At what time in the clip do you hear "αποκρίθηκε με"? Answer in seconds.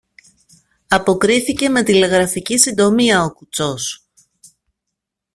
0.87-1.83